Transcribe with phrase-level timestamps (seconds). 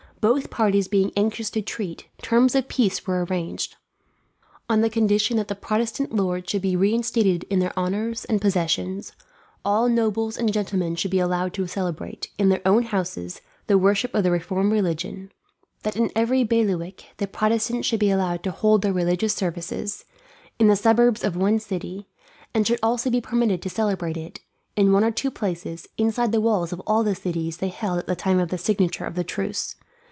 [0.21, 3.75] Both parties being anxious to treat, terms of peace were arranged;
[4.69, 9.13] on the condition that the Protestant lords should be reinstated in their honours and possessions;
[9.65, 14.13] all nobles and gentlemen should be allowed to celebrate, in their own houses, the worship
[14.13, 15.31] of the reformed religion;
[15.81, 20.05] that in every bailiwick the Protestants should be allowed to hold their religious services,
[20.59, 22.07] in the suburbs of one city,
[22.53, 24.39] and should also be permitted to celebrate it,
[24.75, 28.05] in one or two places, inside the walls of all the cities they held at
[28.05, 29.77] the time of the signature of the truce.